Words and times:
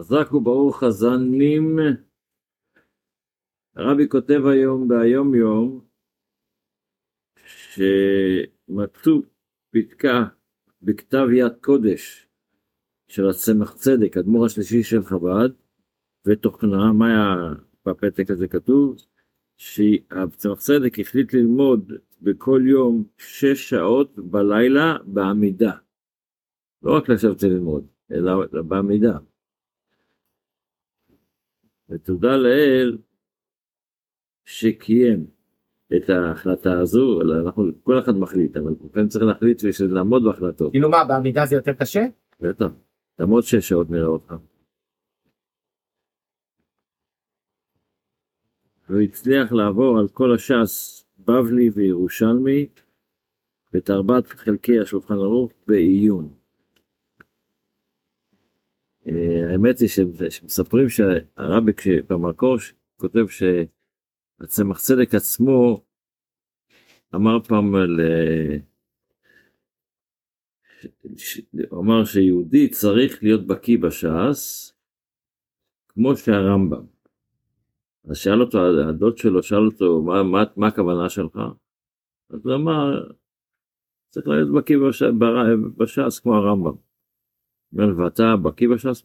חזק 0.00 0.32
וברוך 0.32 0.82
הזנים. 0.82 1.78
הרבי 3.76 4.08
כותב 4.08 4.40
היום 4.46 4.88
ביום 4.88 5.34
יום 5.34 5.84
שמצאו 7.46 9.22
פתקה 9.70 10.24
בכתב 10.82 11.26
יד 11.32 11.52
קודש 11.60 12.28
של 13.08 13.28
הצמח 13.28 13.74
צדק, 13.74 14.16
אדמו"ר 14.16 14.46
השלישי 14.46 14.82
של 14.82 15.02
חב"ד, 15.02 15.48
ותוכנה, 16.26 16.92
מה 16.92 17.06
היה 17.06 17.54
בפתק 17.86 18.30
הזה 18.30 18.48
כתוב? 18.48 18.96
שהצמח 19.56 20.58
צדק 20.58 20.98
החליט 20.98 21.34
ללמוד 21.34 21.92
בכל 22.22 22.62
יום 22.64 23.04
שש 23.18 23.70
שעות 23.70 24.18
בלילה 24.18 24.96
בעמידה. 25.04 25.72
לא 26.82 26.96
רק 26.96 27.08
לשבת 27.08 27.42
ללמוד, 27.42 27.86
אלא 28.10 28.62
בעמידה. 28.68 29.18
ותודה 31.90 32.36
לאל 32.36 32.98
שקיים 34.44 35.26
את 35.96 36.10
ההחלטה 36.10 36.80
הזו, 36.80 37.20
אלא 37.20 37.34
אנחנו, 37.46 37.64
כל 37.82 37.98
אחד 37.98 38.12
מחליט, 38.12 38.56
אבל 38.56 38.74
כולכם 38.74 39.08
צריך 39.08 39.24
להחליט 39.24 39.64
בשביל 39.64 39.94
לעמוד 39.94 40.22
בהחלטות. 40.24 40.72
כאילו 40.72 40.90
מה, 40.90 41.04
בעמידה 41.04 41.46
זה 41.46 41.56
יותר 41.56 41.72
קשה? 41.72 42.06
בטח, 42.40 42.66
תעמוד 43.14 43.42
שש 43.42 43.68
שעות 43.68 43.90
נראה 43.90 44.06
אותך. 44.06 44.34
והוא 48.88 49.00
הצליח 49.00 49.52
לעבור 49.52 49.98
על 49.98 50.08
כל 50.08 50.34
הש"ס, 50.34 51.04
בבלי 51.18 51.70
וירושלמי, 51.74 52.66
ואת 53.72 53.90
ארבעת 53.90 54.26
חלקי 54.26 54.80
השולחן 54.80 55.14
ערוך 55.14 55.52
בעיון. 55.66 56.39
אה, 59.06 59.52
האמת 59.52 59.78
היא 59.78 59.88
שמספרים 59.88 60.88
שהרבי 60.88 61.72
במקור 62.08 62.56
כותב 62.96 63.26
שהצמח 63.28 64.80
צדק 64.80 65.14
עצמו 65.14 65.84
אמר 67.14 67.42
פעם 67.48 67.74
על... 67.74 68.00
הוא 71.70 71.80
אמר 71.80 72.04
שיהודי 72.04 72.68
צריך 72.68 73.22
להיות 73.22 73.46
בקיא 73.46 73.78
בש"ס 73.78 74.72
כמו 75.88 76.16
שהרמב"ם. 76.16 76.86
אז 78.04 78.16
שאל 78.16 78.40
אותו, 78.40 78.58
הדוד 78.88 79.18
שלו 79.18 79.42
שאל 79.42 79.66
אותו, 79.66 80.02
מה, 80.02 80.22
מה, 80.22 80.44
מה 80.56 80.66
הכוונה 80.66 81.08
שלך? 81.08 81.38
אז 82.30 82.46
הוא 82.46 82.54
אמר, 82.54 83.10
צריך 84.10 84.28
להיות 84.28 84.54
בקיא 84.54 84.76
בש"ס 85.76 86.18
כמו 86.18 86.34
הרמב"ם. 86.34 86.89
אומר, 87.72 87.98
ואתה 87.98 88.36
בקיא 88.36 88.68
בש"ס? 88.68 89.02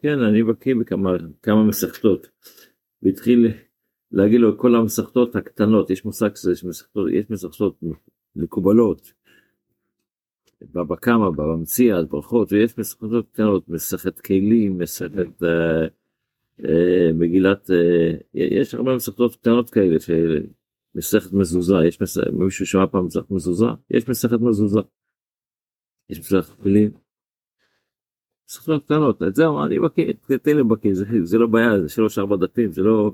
כן, 0.00 0.18
אני 0.18 0.42
בקיא 0.42 0.74
בכמה 0.74 1.64
מסכתות. 1.64 2.26
והתחיל 3.02 3.48
להגיד 4.12 4.40
לו 4.40 4.58
כל 4.58 4.74
המסכתות 4.74 5.36
הקטנות, 5.36 5.90
יש 5.90 6.04
מושג 6.04 6.32
כזה, 6.32 6.52
יש 6.52 6.64
מסכתות, 6.64 7.08
יש 7.12 7.30
מסכתות 7.30 7.80
מקובלות. 8.36 9.12
בבא 10.62 10.96
קמא, 10.96 11.30
במציאה, 11.30 12.02
ברכות, 12.02 12.52
ויש 12.52 12.78
מסכתות 12.78 13.26
קטנות, 13.32 13.68
מסכת 13.68 14.20
כלים, 14.20 14.78
מסכת 14.78 15.42
אה, 15.42 15.86
אה, 16.64 17.12
מגילת, 17.14 17.70
אה, 17.70 18.12
יש 18.34 18.74
הרבה 18.74 18.96
מסכתות 18.96 19.36
קטנות 19.36 19.70
כאלה, 19.70 19.96
מסכת 20.94 21.32
מזוזה, 21.32 21.74
יש 21.88 22.00
מסכת, 22.02 22.30
מישהו 22.32 22.66
שמע 22.66 22.86
פעם 22.86 23.06
מסכת 23.06 23.30
מזוזה? 23.30 23.66
יש 23.90 24.08
מסכת 24.08 24.40
מזוזה. 24.40 24.80
יש 26.10 26.18
מסכת 26.18 26.62
כלים. 26.62 27.05
ספרות 28.48 28.84
קטנות, 28.84 29.22
את 29.22 29.34
זה 29.34 29.44
אני 29.66 29.78
בקיא, 29.78 30.12
תן 30.42 30.56
לי 30.56 30.62
בקיא, 30.62 30.94
זה, 30.94 31.04
זה 31.22 31.38
לא 31.38 31.46
בעיה, 31.46 31.80
זה 31.82 31.88
שלוש 31.88 32.18
ארבע 32.18 32.36
דפים, 32.36 32.72
זה 32.72 32.82
לא... 32.82 33.12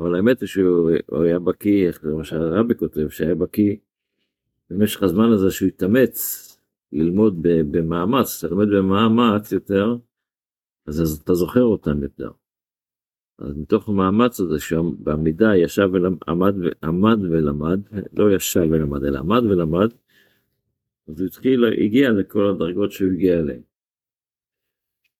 אבל 0.00 0.14
האמת 0.14 0.40
היא 0.40 0.46
שהוא 0.46 0.90
היה 1.24 1.38
בקיא, 1.38 1.86
איך 1.88 2.02
זה 2.02 2.14
מה 2.14 2.24
שהרבי 2.24 2.74
כותב, 2.74 3.08
שהיה 3.08 3.34
בקיא 3.34 3.76
במשך 4.70 5.02
הזמן 5.02 5.32
הזה 5.32 5.50
שהוא 5.50 5.68
התאמץ 5.68 6.48
ללמוד 6.92 7.38
במאמץ, 7.42 8.44
אתה 8.44 8.54
לומד 8.54 8.68
במאמץ 8.68 9.52
יותר, 9.52 9.96
אז 10.86 11.20
אתה 11.24 11.34
זוכר 11.34 11.62
אותם 11.62 12.02
יותר. 12.02 12.30
אז 13.38 13.56
מתוך 13.56 13.88
המאמץ 13.88 14.40
הזה 14.40 14.60
שם 14.60 14.90
בעמידה 14.98 15.56
ישב 15.56 15.88
ועמד 15.92 16.54
עמד 16.82 17.18
ולמד, 17.30 17.80
לא 18.12 18.34
ישב 18.34 18.66
ולמד, 18.70 19.04
אלא 19.04 19.18
עמד 19.18 19.42
ולמד, 19.42 19.92
אז 21.08 21.20
הוא 21.20 21.26
התחיל, 21.26 21.64
הגיע 21.64 22.10
לכל 22.10 22.46
הדרגות 22.46 22.92
שהוא 22.92 23.12
הגיע 23.12 23.38
אליהן. 23.38 23.62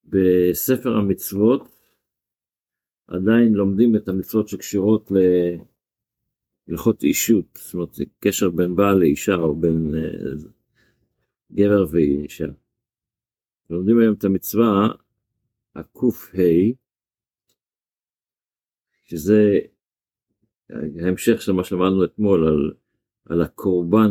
בספר 0.04 0.96
המצוות 0.96 1.68
עדיין 3.06 3.52
לומדים 3.52 3.96
את 3.96 4.08
המצוות 4.08 4.48
שקשורות 4.48 5.12
להלכות 6.68 7.02
אישות, 7.02 7.44
זאת 7.54 7.74
אומרת 7.74 7.96
קשר 8.20 8.50
בין 8.50 8.76
בעל 8.76 8.98
לאישה 8.98 9.34
או 9.34 9.54
בין 9.56 9.94
uh, 9.94 10.48
גבר 11.52 11.86
ואישה. 11.90 12.46
לומדים 13.70 14.00
היום 14.00 14.14
את 14.14 14.24
המצווה 14.24 14.88
הק"ה, 15.74 16.42
שזה 19.04 19.58
ההמשך 21.02 21.42
של 21.42 21.52
מה 21.52 21.64
שלמדנו 21.64 22.04
אתמול 22.04 22.46
על, 22.46 22.72
על 23.24 23.42
הקורבן 23.42 24.10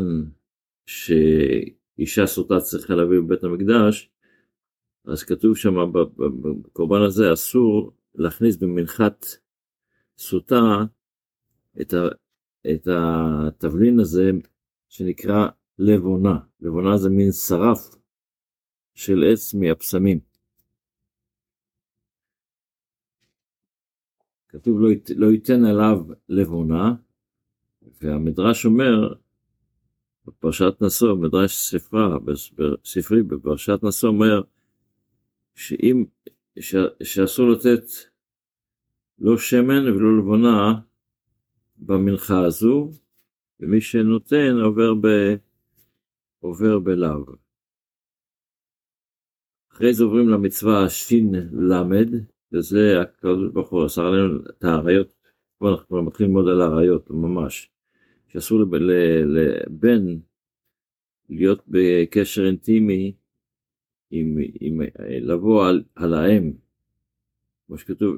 שאישה 0.86 2.26
סוטה 2.26 2.60
צריכה 2.60 2.96
להביא 2.96 3.20
בבית 3.20 3.44
המקדש, 3.44 4.12
אז 5.06 5.24
כתוב 5.24 5.58
שם 5.58 5.74
בקורבן 6.62 7.02
הזה 7.02 7.34
אסור 7.34 7.92
להכניס 8.16 8.58
במנחת 8.58 9.26
סוטה 10.18 10.62
את, 11.82 11.94
ה, 11.94 12.08
את 12.72 12.88
התבלין 12.88 14.00
הזה 14.00 14.32
שנקרא 14.90 15.48
לבונה. 15.80 16.40
לבונה 16.60 16.98
זה 16.98 17.10
מין 17.10 17.32
שרף 17.32 17.96
של 18.94 19.24
עץ 19.32 19.54
מהפסמים. 19.54 20.20
כתוב 24.50 24.80
לא, 24.80 24.90
לא 25.16 25.26
ייתן 25.26 25.66
עליו 25.66 25.98
לבונה, 26.30 26.94
והמדרש 28.02 28.66
אומר, 28.66 29.14
בפרשת 30.26 30.82
נשוא, 30.82 31.16
מדרש 31.16 31.58
ספרה, 31.58 32.18
ספרי 32.86 33.24
בפרשת 33.24 33.80
נשוא 33.84 34.10
אומר, 34.10 34.42
שאם, 35.62 36.06
ש, 36.60 36.76
שאסור 37.04 37.50
לתת 37.50 37.84
לא 39.20 39.38
שמן 39.38 39.88
ולא 39.88 40.18
לבונה 40.18 40.80
במנחה 41.78 42.46
הזו, 42.46 42.92
ומי 43.60 43.82
שנותן 43.82 44.58
עובר, 44.64 44.94
ב, 44.94 45.08
עובר 46.40 46.80
בלאו. 46.80 47.26
אחרי 49.72 49.94
זה 49.94 50.04
עוברים 50.04 50.30
למצווה 50.30 50.90
ש"ל, 50.90 52.20
וזה 52.54 53.02
הקדוש 53.02 53.52
ברוך 53.54 53.70
הוא 53.70 53.86
אסר 53.86 54.06
עלינו 54.06 54.40
את 54.50 54.64
האריות, 54.64 55.14
כבר 55.58 55.72
אנחנו 55.72 55.88
כבר 55.88 56.02
מתחילים 56.02 56.32
ללמוד 56.32 56.50
על 56.50 56.62
האריות 56.62 57.10
ממש, 57.10 57.70
שאסור 58.28 58.60
לבן 58.60 60.18
להיות 61.30 61.64
בקשר 61.68 62.46
אינטימי 62.46 63.14
עם, 64.12 64.38
עם, 64.60 64.82
לבוא 65.22 65.68
על, 65.68 65.84
על 65.96 66.14
האם, 66.14 66.54
כמו 67.68 67.78
שכתוב, 67.78 68.18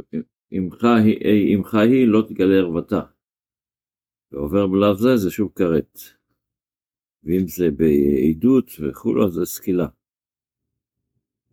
עמך 0.51 0.83
היא, 0.83 1.57
היא 1.73 2.07
לא 2.07 2.23
תגלה 2.29 2.55
ערוותה. 2.55 3.01
ועובר 4.31 4.67
בלאו 4.67 4.95
זה 4.95 5.17
זה 5.17 5.31
שוב 5.31 5.51
כרת. 5.55 5.99
ואם 7.23 7.47
זה 7.47 7.69
בעדות 7.71 8.71
וכולו 8.79 9.31
זה 9.31 9.45
סקילה. 9.45 9.87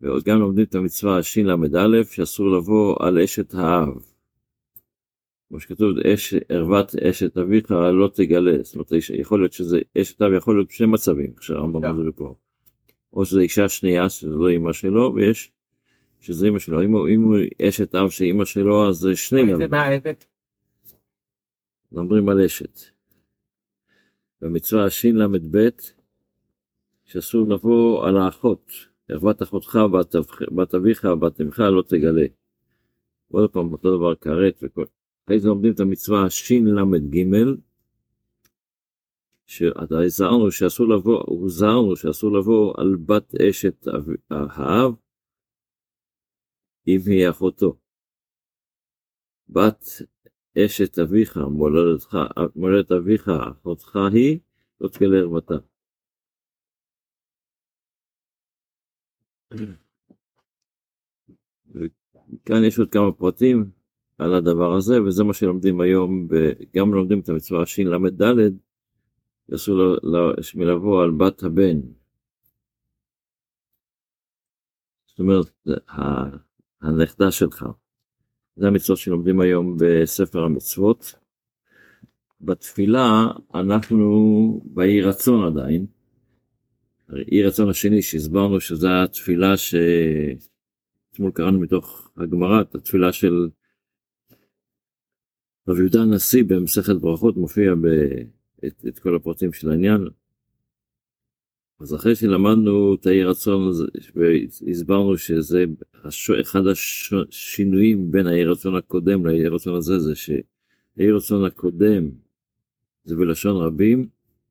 ועוד 0.01 0.23
גם 0.23 0.39
לומדים 0.39 0.63
את 0.63 0.75
המצווה 0.75 1.23
של"א 1.23 2.03
שאסור 2.03 2.57
לבוא 2.57 3.05
על 3.05 3.19
אשת 3.19 3.53
האב. 3.53 4.11
כמו 5.49 5.59
שכתוב, 5.59 5.97
אש, 5.99 6.33
ערוות 6.49 6.95
אשת 6.95 7.37
אביך 7.37 7.71
לא 7.71 8.11
תגלה, 8.13 8.63
זאת 8.63 8.75
אומרת 8.75 8.91
יכול 9.19 9.39
להיות 9.39 9.53
שזה 9.53 9.79
אשת 9.97 10.21
אב 10.21 10.33
יכול 10.33 10.55
להיות 10.55 10.67
בשני 10.67 10.87
מצבים, 10.87 11.35
כשהרמב"ם 11.35 11.83
yeah. 11.83 12.03
זה 12.05 12.11
פה. 12.15 12.35
או 13.13 13.25
שזו 13.25 13.39
אישה 13.39 13.69
שנייה 13.69 14.09
שזו 14.09 14.43
לא 14.43 14.49
אימא 14.49 14.73
שלו, 14.73 15.13
ויש 15.15 15.51
שזה 16.19 16.45
אימא 16.45 16.59
שלו. 16.59 16.81
אם 16.81 16.91
הוא, 16.91 17.07
אם 17.07 17.21
הוא 17.21 17.35
אשת 17.61 17.95
אב 17.95 18.09
של 18.09 18.23
אימא 18.23 18.45
שלו, 18.45 18.89
אז 18.89 18.95
זה 18.95 19.15
שני 19.15 19.41
גברים. 19.43 19.69
מדברים 21.91 22.29
על 22.29 22.41
אשת. 22.41 22.79
במצווה 24.41 24.85
השל"ב, 24.85 25.69
שאסור 27.05 27.49
לבוא 27.49 28.07
על 28.07 28.17
האחות, 28.17 28.71
ערוות 29.09 29.41
אחותך, 29.41 29.79
בת 30.55 30.75
אביך, 30.75 31.05
בת 31.05 31.41
אמך 31.41 31.59
לא 31.59 31.83
תגלה. 31.87 32.25
עוד 33.31 33.49
פעם, 33.49 33.71
אותו 33.71 33.97
דבר 33.97 34.15
כרת 34.15 34.59
וכל. 34.61 34.85
אחרי 35.25 35.39
זה 35.39 35.47
לומדים 35.47 35.73
את 35.73 35.79
המצווה 35.79 36.25
השל"ג, 36.25 37.17
שהזהרנו 39.51 40.51
שאסור 40.51 40.87
לבוא, 40.89 41.23
הוזהרנו 41.27 41.95
שאסור 41.95 42.37
לבוא 42.37 42.73
על 42.77 42.95
בת 43.05 43.35
אשת 43.35 43.85
האב, 44.29 44.93
אם 46.87 46.99
היא 47.05 47.29
אחותו. 47.29 47.77
בת 49.49 49.85
אשת 50.57 50.99
אביך, 50.99 51.37
מולדתך, 51.37 52.17
מולדת 52.55 52.91
אביך, 52.91 53.29
אחותך 53.29 53.95
היא, 54.13 54.39
לא 54.81 54.87
תקל 54.87 55.05
לערוותה. 55.05 55.55
וכאן 61.71 62.63
יש 62.67 62.79
עוד 62.79 62.91
כמה 62.91 63.11
פרטים 63.11 63.71
על 64.17 64.33
הדבר 64.33 64.73
הזה, 64.77 65.03
וזה 65.03 65.23
מה 65.23 65.33
שלומדים 65.33 65.81
היום, 65.81 66.27
וגם 66.29 66.93
לומדים 66.93 67.19
את 67.19 67.29
המצווה 67.29 67.65
של"ד, 67.65 68.21
יעשו 69.49 69.95
מלבוא 70.55 71.03
על 71.03 71.11
בת 71.11 71.43
הבן. 71.43 71.79
זאת 75.05 75.19
אומרת, 75.19 75.67
הנכדה 76.81 77.31
שלך. 77.31 77.65
זה 78.55 78.67
המצוות 78.67 78.97
שלומדים 78.97 79.41
היום 79.41 79.77
בספר 79.79 80.43
המצוות. 80.43 81.13
בתפילה 82.41 83.25
אנחנו 83.53 84.05
באי 84.65 85.01
רצון 85.01 85.47
עדיין. 85.47 85.85
אי 87.31 87.43
רצון 87.43 87.69
השני 87.69 88.01
שהסברנו 88.01 88.59
שזו 88.59 88.87
התפילה 89.03 89.57
שאתמול 89.57 91.31
קראנו 91.33 91.59
מתוך 91.59 92.11
הגמרא, 92.17 92.61
את 92.61 92.75
התפילה 92.75 93.13
של 93.13 93.49
רב 95.67 95.79
יהודה 95.79 96.01
הנשיא 96.01 96.43
במסכת 96.47 96.95
ברכות 97.01 97.37
מופיע 97.37 97.75
ב... 97.75 97.87
את, 98.67 98.85
את 98.87 98.99
כל 98.99 99.15
הפרטים 99.15 99.53
של 99.53 99.71
העניין. 99.71 100.07
אז 101.81 101.95
אחרי 101.95 102.15
שלמדנו 102.15 102.95
את 102.95 103.05
האי 103.05 103.23
רצון 103.23 103.71
והסברנו 104.15 105.17
שזה 105.17 105.65
אחד 106.41 106.61
השינויים 106.67 108.11
בין 108.11 108.27
האי 108.27 108.45
רצון 108.45 108.75
הקודם 108.75 109.25
לאי 109.25 109.47
רצון 109.47 109.75
הזה 109.75 109.99
זה 109.99 110.15
שהאי 110.15 111.11
רצון 111.11 111.45
הקודם 111.45 112.09
זה 113.03 113.15
בלשון 113.15 113.55
רבים 113.55 114.07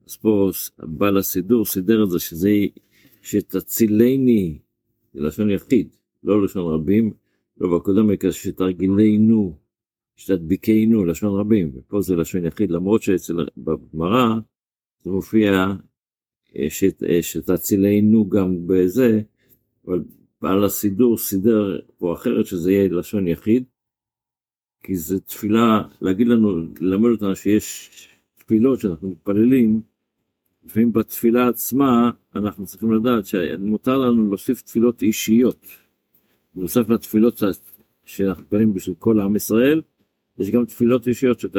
אז 0.07 0.17
פה 0.17 0.51
בעל 0.79 1.17
הסידור 1.17 1.65
סידר 1.65 2.05
את 2.05 2.11
זה 2.11 2.19
שזה 2.19 2.51
שתצילני 3.23 4.59
זה 5.15 5.21
לשון 5.21 5.51
יחיד 5.51 5.89
לא 6.25 6.45
לשון 6.45 6.75
רבים 6.75 7.13
לא 7.61 7.79
בקודם 7.79 8.09
שתרגילנו 8.31 9.59
שתדביקנו 10.20 11.05
לשון 11.05 11.40
רבים 11.40 11.70
ופה 11.75 12.00
זה 12.00 12.17
לשון 12.17 12.46
יחיד 12.46 12.70
למרות 12.70 13.02
שאצל 13.02 13.46
בגמרא 13.56 14.34
זה 15.02 15.11
מופיע 15.11 15.67
אה, 16.56 17.22
שתצילנו 17.22 18.28
גם 18.28 18.67
בזה, 18.67 19.20
אבל 19.87 20.05
בעל 20.43 20.64
הסידור 20.64 21.19
סידר 21.19 21.81
פה 21.99 22.12
אחרת 22.12 22.46
שזה 22.46 22.72
יהיה 22.72 22.88
לשון 22.88 23.28
יחיד, 23.28 23.64
כי 24.82 24.96
זה 24.96 25.20
תפילה, 25.20 25.82
להגיד 26.00 26.28
לנו, 26.28 26.50
ללמד 26.81 27.11
אותנו 27.11 27.37
שיש 27.37 27.90
תפילות 28.38 28.81
שאנחנו 28.81 29.11
מתפללים, 29.11 29.81
לפעמים 30.64 30.93
בתפילה 30.93 31.49
עצמה 31.49 32.11
אנחנו 32.34 32.67
צריכים 32.67 32.93
לדעת 32.93 33.26
שמותר 33.26 33.99
לנו 33.99 34.28
להוסיף 34.28 34.62
תפילות 34.62 35.02
אישיות. 35.02 35.67
בנוסף 36.55 36.88
לתפילות 36.88 37.43
שאנחנו 38.05 38.43
מתפללים 38.43 38.75
בשביל 38.75 38.96
כל 38.99 39.20
עם 39.20 39.37
ישראל, 39.37 39.82
יש 40.41 40.51
גם 40.51 40.65
תפילות 40.65 41.09
אישיות 41.09 41.41
שאתה 41.41 41.59